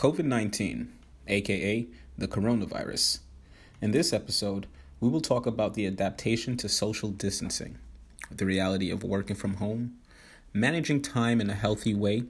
COVID 0.00 0.24
19, 0.24 0.90
aka 1.28 1.86
the 2.16 2.26
coronavirus. 2.26 3.18
In 3.82 3.90
this 3.90 4.14
episode, 4.14 4.66
we 4.98 5.10
will 5.10 5.20
talk 5.20 5.44
about 5.44 5.74
the 5.74 5.84
adaptation 5.84 6.56
to 6.56 6.70
social 6.70 7.10
distancing, 7.10 7.76
the 8.30 8.46
reality 8.46 8.90
of 8.90 9.04
working 9.04 9.36
from 9.36 9.56
home, 9.56 9.98
managing 10.54 11.02
time 11.02 11.38
in 11.38 11.50
a 11.50 11.54
healthy 11.54 11.92
way, 11.92 12.22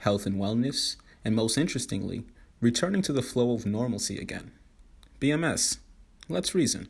health 0.00 0.26
and 0.26 0.40
wellness, 0.40 0.96
and 1.24 1.36
most 1.36 1.56
interestingly, 1.56 2.24
returning 2.60 3.02
to 3.02 3.12
the 3.12 3.22
flow 3.22 3.54
of 3.54 3.64
normalcy 3.64 4.18
again. 4.18 4.50
BMS, 5.20 5.78
let's 6.28 6.52
reason. 6.52 6.88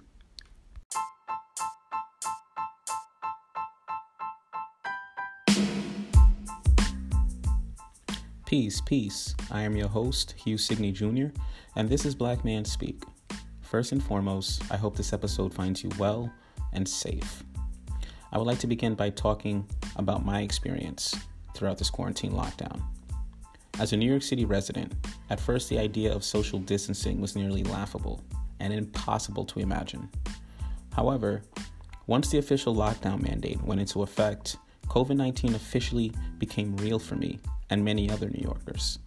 Peace, 8.54 8.80
peace. 8.80 9.34
I 9.50 9.62
am 9.62 9.74
your 9.74 9.88
host, 9.88 10.36
Hugh 10.38 10.54
Signey 10.54 10.92
Jr., 10.92 11.36
and 11.74 11.88
this 11.88 12.06
is 12.06 12.14
Black 12.14 12.44
Man 12.44 12.64
Speak. 12.64 13.02
First 13.62 13.90
and 13.90 14.00
foremost, 14.00 14.62
I 14.70 14.76
hope 14.76 14.96
this 14.96 15.12
episode 15.12 15.52
finds 15.52 15.82
you 15.82 15.90
well 15.98 16.32
and 16.72 16.88
safe. 16.88 17.42
I 18.30 18.38
would 18.38 18.46
like 18.46 18.60
to 18.60 18.68
begin 18.68 18.94
by 18.94 19.10
talking 19.10 19.66
about 19.96 20.24
my 20.24 20.42
experience 20.42 21.16
throughout 21.56 21.78
this 21.78 21.90
quarantine 21.90 22.30
lockdown. 22.30 22.80
As 23.80 23.92
a 23.92 23.96
New 23.96 24.08
York 24.08 24.22
City 24.22 24.44
resident, 24.44 24.94
at 25.30 25.40
first 25.40 25.68
the 25.68 25.80
idea 25.80 26.14
of 26.14 26.22
social 26.22 26.60
distancing 26.60 27.20
was 27.20 27.34
nearly 27.34 27.64
laughable 27.64 28.22
and 28.60 28.72
impossible 28.72 29.44
to 29.46 29.58
imagine. 29.58 30.08
However, 30.92 31.42
once 32.06 32.30
the 32.30 32.38
official 32.38 32.72
lockdown 32.72 33.20
mandate 33.20 33.60
went 33.64 33.80
into 33.80 34.04
effect, 34.04 34.58
COVID 34.86 35.16
19 35.16 35.54
officially 35.54 36.12
became 36.38 36.76
real 36.76 36.98
for 36.98 37.16
me 37.16 37.38
and 37.70 37.84
many 37.84 38.10
other 38.10 38.28
New 38.28 38.42
Yorkers. 38.42 38.98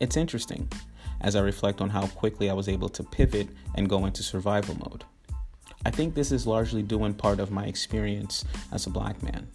It's 0.00 0.16
interesting 0.16 0.70
as 1.20 1.36
I 1.36 1.40
reflect 1.40 1.80
on 1.80 1.90
how 1.90 2.06
quickly 2.08 2.50
I 2.50 2.54
was 2.54 2.68
able 2.68 2.88
to 2.90 3.02
pivot 3.02 3.48
and 3.74 3.88
go 3.88 4.06
into 4.06 4.22
survival 4.22 4.76
mode. 4.78 5.04
I 5.84 5.90
think 5.90 6.14
this 6.14 6.32
is 6.32 6.46
largely 6.46 6.82
due 6.82 7.04
in 7.04 7.14
part 7.14 7.40
of 7.40 7.50
my 7.50 7.64
experience 7.66 8.44
as 8.72 8.86
a 8.86 8.90
black 8.90 9.22
man. 9.22 9.46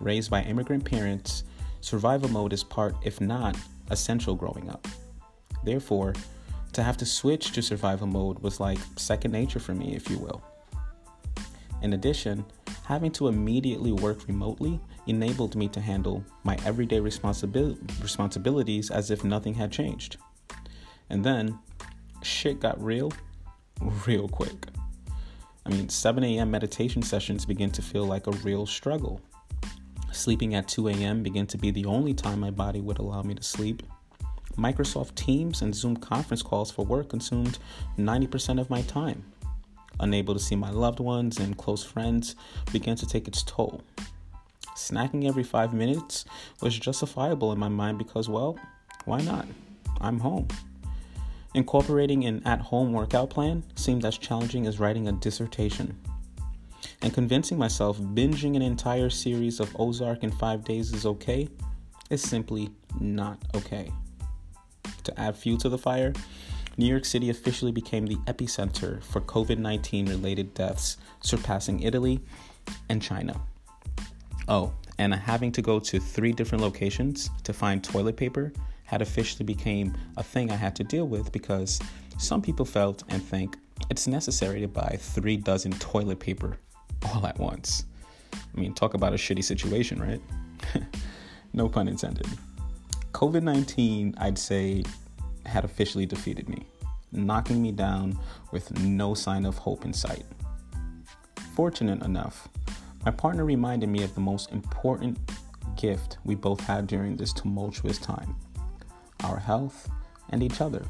Raised 0.00 0.30
by 0.30 0.42
immigrant 0.42 0.84
parents, 0.84 1.44
survival 1.80 2.28
mode 2.28 2.52
is 2.52 2.62
part, 2.62 2.94
if 3.02 3.20
not 3.20 3.56
essential, 3.90 4.34
growing 4.34 4.68
up. 4.68 4.86
Therefore, 5.64 6.14
to 6.72 6.82
have 6.82 6.96
to 6.98 7.06
switch 7.06 7.52
to 7.52 7.62
survival 7.62 8.06
mode 8.06 8.40
was 8.40 8.60
like 8.60 8.78
second 8.96 9.32
nature 9.32 9.60
for 9.60 9.74
me, 9.74 9.94
if 9.94 10.10
you 10.10 10.18
will. 10.18 10.42
In 11.82 11.92
addition, 11.92 12.44
having 12.84 13.10
to 13.12 13.28
immediately 13.28 13.92
work 13.92 14.26
remotely 14.28 14.80
enabled 15.06 15.56
me 15.56 15.68
to 15.68 15.80
handle 15.80 16.24
my 16.42 16.56
everyday 16.64 17.00
responsibil- 17.00 17.78
responsibilities 18.02 18.90
as 18.90 19.10
if 19.10 19.24
nothing 19.24 19.54
had 19.54 19.72
changed. 19.72 20.16
And 21.10 21.24
then 21.24 21.58
shit 22.22 22.60
got 22.60 22.82
real 22.82 23.12
real 24.06 24.28
quick. 24.28 24.68
I 25.66 25.70
mean, 25.70 25.88
7 25.88 26.22
a.m. 26.24 26.50
meditation 26.50 27.02
sessions 27.02 27.46
begin 27.46 27.70
to 27.72 27.82
feel 27.82 28.04
like 28.04 28.26
a 28.26 28.32
real 28.32 28.66
struggle. 28.66 29.20
Sleeping 30.12 30.54
at 30.54 30.68
2 30.68 30.88
a.m. 30.88 31.22
began 31.22 31.46
to 31.48 31.58
be 31.58 31.70
the 31.70 31.86
only 31.86 32.14
time 32.14 32.40
my 32.40 32.50
body 32.50 32.80
would 32.80 32.98
allow 32.98 33.22
me 33.22 33.34
to 33.34 33.42
sleep. 33.42 33.82
Microsoft 34.56 35.14
Teams 35.16 35.62
and 35.62 35.74
Zoom 35.74 35.96
conference 35.96 36.42
calls 36.42 36.70
for 36.70 36.84
work 36.84 37.08
consumed 37.08 37.58
90% 37.98 38.60
of 38.60 38.70
my 38.70 38.82
time. 38.82 39.24
Unable 40.00 40.34
to 40.34 40.40
see 40.40 40.56
my 40.56 40.70
loved 40.70 41.00
ones 41.00 41.38
and 41.38 41.56
close 41.56 41.84
friends 41.84 42.36
began 42.72 42.96
to 42.96 43.06
take 43.06 43.28
its 43.28 43.42
toll. 43.42 43.82
Snacking 44.76 45.26
every 45.26 45.44
five 45.44 45.72
minutes 45.72 46.24
was 46.60 46.78
justifiable 46.78 47.52
in 47.52 47.58
my 47.58 47.68
mind 47.68 47.98
because, 47.98 48.28
well, 48.28 48.58
why 49.04 49.20
not? 49.20 49.46
I'm 50.00 50.18
home. 50.18 50.48
Incorporating 51.54 52.24
an 52.24 52.42
at 52.44 52.60
home 52.60 52.92
workout 52.92 53.30
plan 53.30 53.62
seemed 53.76 54.04
as 54.04 54.18
challenging 54.18 54.66
as 54.66 54.80
writing 54.80 55.06
a 55.06 55.12
dissertation. 55.12 55.96
And 57.00 57.14
convincing 57.14 57.58
myself 57.58 57.98
binging 57.98 58.56
an 58.56 58.62
entire 58.62 59.10
series 59.10 59.60
of 59.60 59.74
Ozark 59.78 60.24
in 60.24 60.32
five 60.32 60.64
days 60.64 60.92
is 60.92 61.06
okay 61.06 61.48
is 62.10 62.22
simply 62.22 62.70
not 63.00 63.38
okay. 63.54 63.90
To 65.04 65.20
add 65.20 65.36
fuel 65.36 65.58
to 65.58 65.68
the 65.68 65.78
fire, 65.78 66.12
New 66.76 66.86
York 66.86 67.04
City 67.04 67.30
officially 67.30 67.72
became 67.72 68.06
the 68.06 68.16
epicenter 68.26 69.02
for 69.04 69.20
COVID 69.20 69.58
19 69.58 70.06
related 70.06 70.54
deaths, 70.54 70.96
surpassing 71.20 71.80
Italy 71.80 72.20
and 72.88 73.00
China. 73.00 73.40
Oh, 74.48 74.72
and 74.98 75.14
having 75.14 75.52
to 75.52 75.62
go 75.62 75.78
to 75.80 76.00
three 76.00 76.32
different 76.32 76.62
locations 76.62 77.30
to 77.44 77.52
find 77.52 77.82
toilet 77.82 78.16
paper 78.16 78.52
had 78.84 79.02
officially 79.02 79.44
became 79.44 79.96
a 80.16 80.22
thing 80.22 80.50
I 80.50 80.56
had 80.56 80.76
to 80.76 80.84
deal 80.84 81.06
with 81.06 81.32
because 81.32 81.80
some 82.18 82.42
people 82.42 82.64
felt 82.64 83.02
and 83.08 83.22
think 83.22 83.56
it's 83.90 84.06
necessary 84.06 84.60
to 84.60 84.68
buy 84.68 84.96
three 84.98 85.36
dozen 85.36 85.72
toilet 85.72 86.20
paper 86.20 86.58
all 87.06 87.26
at 87.26 87.38
once. 87.38 87.84
I 88.32 88.60
mean, 88.60 88.74
talk 88.74 88.94
about 88.94 89.12
a 89.12 89.16
shitty 89.16 89.44
situation, 89.44 90.00
right? 90.00 90.20
no 91.52 91.68
pun 91.68 91.88
intended. 91.88 92.26
COVID 93.12 93.42
19, 93.42 94.14
I'd 94.18 94.38
say, 94.38 94.84
had 95.46 95.64
officially 95.64 96.06
defeated 96.06 96.48
me, 96.48 96.66
knocking 97.12 97.62
me 97.62 97.72
down 97.72 98.18
with 98.52 98.78
no 98.80 99.14
sign 99.14 99.44
of 99.44 99.58
hope 99.58 99.84
in 99.84 99.92
sight. 99.92 100.24
Fortunate 101.54 102.02
enough, 102.02 102.48
my 103.04 103.10
partner 103.10 103.44
reminded 103.44 103.88
me 103.88 104.02
of 104.02 104.14
the 104.14 104.20
most 104.20 104.50
important 104.50 105.18
gift 105.76 106.18
we 106.24 106.34
both 106.34 106.60
had 106.60 106.86
during 106.86 107.16
this 107.16 107.32
tumultuous 107.32 107.98
time 107.98 108.36
our 109.22 109.38
health 109.38 109.88
and 110.30 110.42
each 110.42 110.60
other. 110.60 110.84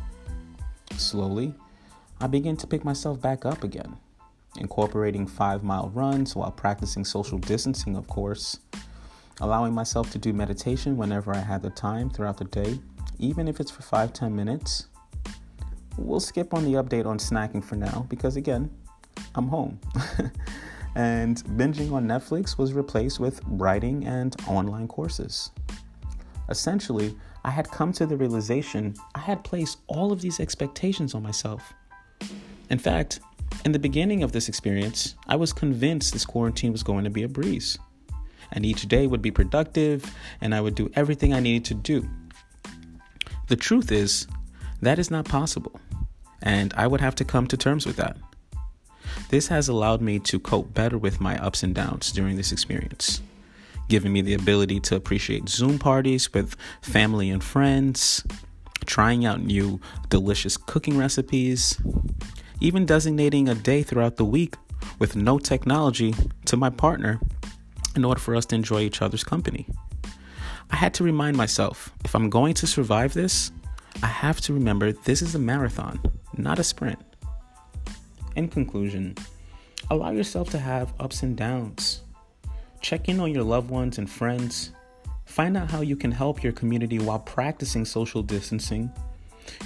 Slowly, 0.96 1.54
I 2.20 2.26
began 2.26 2.56
to 2.58 2.66
pick 2.66 2.84
myself 2.84 3.20
back 3.20 3.44
up 3.44 3.62
again, 3.64 3.96
incorporating 4.58 5.26
five 5.26 5.62
mile 5.62 5.90
runs 5.94 6.34
while 6.34 6.50
practicing 6.50 7.04
social 7.04 7.38
distancing, 7.38 7.96
of 7.96 8.08
course, 8.08 8.58
allowing 9.40 9.72
myself 9.72 10.10
to 10.12 10.18
do 10.18 10.32
meditation 10.32 10.96
whenever 10.96 11.34
I 11.34 11.40
had 11.40 11.62
the 11.62 11.70
time 11.70 12.10
throughout 12.10 12.38
the 12.38 12.44
day, 12.44 12.78
even 13.18 13.48
if 13.48 13.60
it's 13.60 13.70
for 13.70 13.82
five 13.82 14.12
ten 14.12 14.34
minutes. 14.34 14.88
We'll 15.96 16.20
skip 16.20 16.52
on 16.54 16.64
the 16.64 16.72
update 16.72 17.06
on 17.06 17.18
snacking 17.18 17.64
for 17.64 17.76
now 17.76 18.06
because, 18.08 18.36
again, 18.36 18.70
I'm 19.34 19.48
home. 19.48 19.78
and 20.96 21.42
binging 21.56 21.92
on 21.92 22.06
Netflix 22.06 22.58
was 22.58 22.72
replaced 22.72 23.20
with 23.20 23.40
writing 23.46 24.06
and 24.06 24.34
online 24.48 24.88
courses. 24.88 25.50
Essentially, 26.48 27.16
I 27.44 27.50
had 27.50 27.70
come 27.70 27.92
to 27.92 28.06
the 28.06 28.16
realization 28.16 28.94
I 29.14 29.20
had 29.20 29.44
placed 29.44 29.78
all 29.86 30.12
of 30.12 30.20
these 30.20 30.40
expectations 30.40 31.14
on 31.14 31.22
myself. 31.22 31.74
In 32.70 32.78
fact, 32.78 33.20
in 33.64 33.72
the 33.72 33.78
beginning 33.78 34.22
of 34.22 34.32
this 34.32 34.48
experience, 34.48 35.14
I 35.26 35.36
was 35.36 35.52
convinced 35.52 36.12
this 36.12 36.24
quarantine 36.24 36.72
was 36.72 36.82
going 36.82 37.04
to 37.04 37.10
be 37.10 37.22
a 37.22 37.28
breeze. 37.28 37.78
And 38.52 38.64
each 38.64 38.88
day 38.88 39.06
would 39.06 39.22
be 39.22 39.30
productive, 39.30 40.04
and 40.40 40.54
I 40.54 40.60
would 40.60 40.74
do 40.74 40.90
everything 40.94 41.32
I 41.32 41.40
needed 41.40 41.64
to 41.66 41.74
do. 41.74 42.08
The 43.54 43.60
truth 43.60 43.92
is, 43.92 44.26
that 44.82 44.98
is 44.98 45.12
not 45.12 45.26
possible, 45.26 45.80
and 46.42 46.74
I 46.76 46.88
would 46.88 47.00
have 47.00 47.14
to 47.14 47.24
come 47.24 47.46
to 47.46 47.56
terms 47.56 47.86
with 47.86 47.94
that. 47.98 48.16
This 49.28 49.46
has 49.46 49.68
allowed 49.68 50.00
me 50.00 50.18
to 50.18 50.40
cope 50.40 50.74
better 50.74 50.98
with 50.98 51.20
my 51.20 51.38
ups 51.38 51.62
and 51.62 51.72
downs 51.72 52.10
during 52.10 52.36
this 52.36 52.50
experience, 52.50 53.22
giving 53.88 54.12
me 54.12 54.22
the 54.22 54.34
ability 54.34 54.80
to 54.80 54.96
appreciate 54.96 55.48
Zoom 55.48 55.78
parties 55.78 56.34
with 56.34 56.56
family 56.82 57.30
and 57.30 57.44
friends, 57.44 58.24
trying 58.86 59.24
out 59.24 59.40
new 59.40 59.80
delicious 60.08 60.56
cooking 60.56 60.98
recipes, 60.98 61.80
even 62.60 62.84
designating 62.84 63.48
a 63.48 63.54
day 63.54 63.84
throughout 63.84 64.16
the 64.16 64.24
week 64.24 64.56
with 64.98 65.14
no 65.14 65.38
technology 65.38 66.12
to 66.46 66.56
my 66.56 66.70
partner 66.70 67.20
in 67.94 68.04
order 68.04 68.18
for 68.18 68.34
us 68.34 68.46
to 68.46 68.56
enjoy 68.56 68.80
each 68.80 69.00
other's 69.00 69.22
company. 69.22 69.68
I 70.74 70.76
had 70.76 70.92
to 70.94 71.04
remind 71.04 71.36
myself 71.36 71.92
if 72.04 72.16
I'm 72.16 72.28
going 72.28 72.52
to 72.54 72.66
survive 72.66 73.14
this, 73.14 73.52
I 74.02 74.08
have 74.08 74.40
to 74.40 74.52
remember 74.52 74.90
this 74.90 75.22
is 75.22 75.36
a 75.36 75.38
marathon, 75.38 76.00
not 76.36 76.58
a 76.58 76.64
sprint. 76.64 76.98
In 78.34 78.48
conclusion, 78.48 79.14
allow 79.92 80.10
yourself 80.10 80.50
to 80.50 80.58
have 80.58 80.92
ups 80.98 81.22
and 81.22 81.36
downs. 81.36 82.02
Check 82.80 83.08
in 83.08 83.20
on 83.20 83.32
your 83.32 83.44
loved 83.44 83.70
ones 83.70 83.98
and 83.98 84.10
friends. 84.10 84.72
Find 85.26 85.56
out 85.56 85.70
how 85.70 85.80
you 85.80 85.94
can 85.94 86.10
help 86.10 86.42
your 86.42 86.52
community 86.52 86.98
while 86.98 87.20
practicing 87.20 87.84
social 87.84 88.24
distancing. 88.24 88.90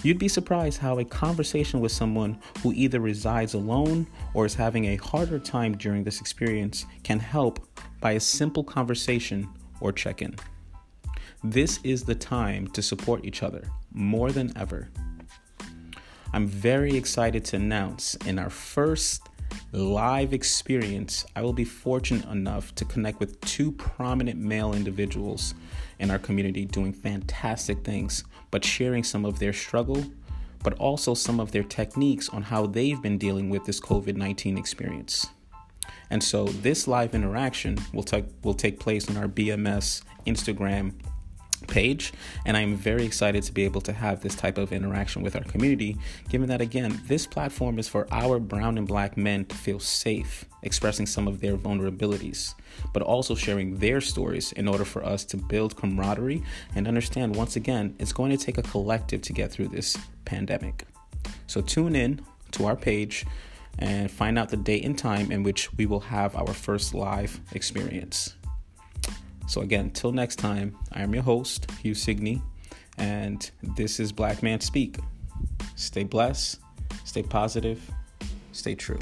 You'd 0.02 0.18
be 0.18 0.28
surprised 0.28 0.78
how 0.78 0.98
a 0.98 1.06
conversation 1.06 1.80
with 1.80 1.90
someone 1.90 2.38
who 2.62 2.74
either 2.74 3.00
resides 3.00 3.54
alone 3.54 4.06
or 4.34 4.44
is 4.44 4.54
having 4.54 4.84
a 4.84 4.96
harder 4.96 5.38
time 5.38 5.74
during 5.78 6.04
this 6.04 6.20
experience 6.20 6.84
can 7.02 7.18
help 7.18 7.66
by 7.98 8.12
a 8.12 8.20
simple 8.20 8.62
conversation 8.62 9.48
or 9.80 9.90
check 9.90 10.20
in. 10.20 10.36
This 11.44 11.78
is 11.84 12.02
the 12.02 12.16
time 12.16 12.66
to 12.68 12.82
support 12.82 13.24
each 13.24 13.44
other 13.44 13.62
more 13.92 14.32
than 14.32 14.52
ever. 14.56 14.90
I'm 16.32 16.48
very 16.48 16.96
excited 16.96 17.44
to 17.46 17.56
announce 17.56 18.16
in 18.26 18.40
our 18.40 18.50
first 18.50 19.28
live 19.72 20.32
experience, 20.32 21.24
I 21.36 21.42
will 21.42 21.52
be 21.52 21.64
fortunate 21.64 22.28
enough 22.28 22.74
to 22.74 22.84
connect 22.84 23.20
with 23.20 23.40
two 23.42 23.70
prominent 23.72 24.40
male 24.40 24.74
individuals 24.74 25.54
in 26.00 26.10
our 26.10 26.18
community 26.18 26.64
doing 26.64 26.92
fantastic 26.92 27.84
things, 27.84 28.24
but 28.50 28.64
sharing 28.64 29.04
some 29.04 29.24
of 29.24 29.38
their 29.38 29.52
struggle, 29.52 30.04
but 30.64 30.74
also 30.74 31.14
some 31.14 31.38
of 31.38 31.52
their 31.52 31.62
techniques 31.62 32.28
on 32.30 32.42
how 32.42 32.66
they've 32.66 33.00
been 33.00 33.16
dealing 33.16 33.48
with 33.48 33.64
this 33.64 33.80
COVID 33.80 34.16
19 34.16 34.58
experience. 34.58 35.28
And 36.10 36.22
so 36.22 36.46
this 36.46 36.88
live 36.88 37.14
interaction 37.14 37.78
will, 37.92 38.02
take 38.02 38.24
will 38.42 38.54
take 38.54 38.80
place 38.80 39.08
on 39.10 39.16
our 39.16 39.28
BMS 39.28 40.02
Instagram 40.26 40.94
page 41.68 42.12
and 42.44 42.56
i'm 42.56 42.74
very 42.74 43.04
excited 43.04 43.42
to 43.42 43.52
be 43.52 43.64
able 43.64 43.80
to 43.80 43.92
have 43.92 44.20
this 44.20 44.34
type 44.34 44.58
of 44.58 44.72
interaction 44.72 45.22
with 45.22 45.36
our 45.36 45.44
community 45.44 45.96
given 46.28 46.48
that 46.48 46.60
again 46.60 47.00
this 47.06 47.26
platform 47.26 47.78
is 47.78 47.86
for 47.86 48.06
our 48.10 48.38
brown 48.38 48.78
and 48.78 48.88
black 48.88 49.16
men 49.16 49.44
to 49.44 49.54
feel 49.54 49.78
safe 49.78 50.44
expressing 50.62 51.06
some 51.06 51.28
of 51.28 51.40
their 51.40 51.56
vulnerabilities 51.56 52.54
but 52.92 53.02
also 53.02 53.34
sharing 53.34 53.76
their 53.76 54.00
stories 54.00 54.52
in 54.52 54.66
order 54.66 54.84
for 54.84 55.04
us 55.04 55.24
to 55.24 55.36
build 55.36 55.76
camaraderie 55.76 56.42
and 56.74 56.88
understand 56.88 57.34
once 57.34 57.56
again 57.56 57.94
it's 57.98 58.12
going 58.12 58.30
to 58.30 58.36
take 58.36 58.58
a 58.58 58.62
collective 58.62 59.22
to 59.22 59.32
get 59.32 59.50
through 59.50 59.68
this 59.68 59.96
pandemic. 60.24 60.84
So 61.46 61.60
tune 61.60 61.96
in 61.96 62.20
to 62.52 62.66
our 62.66 62.76
page 62.76 63.26
and 63.78 64.10
find 64.10 64.38
out 64.38 64.48
the 64.48 64.56
date 64.56 64.84
and 64.84 64.98
time 64.98 65.30
in 65.30 65.42
which 65.42 65.72
we 65.74 65.86
will 65.86 66.00
have 66.00 66.34
our 66.36 66.52
first 66.52 66.94
live 66.94 67.40
experience 67.52 68.34
so, 69.48 69.62
again, 69.62 69.90
till 69.90 70.12
next 70.12 70.36
time, 70.36 70.76
I 70.92 71.02
am 71.02 71.14
your 71.14 71.22
host, 71.22 71.70
Hugh 71.82 71.94
Signey, 71.94 72.42
and 72.98 73.50
this 73.62 73.98
is 73.98 74.12
Black 74.12 74.42
Man 74.42 74.60
Speak. 74.60 74.98
Stay 75.74 76.04
blessed, 76.04 76.60
stay 77.04 77.22
positive, 77.22 77.90
stay 78.52 78.74
true. 78.74 78.98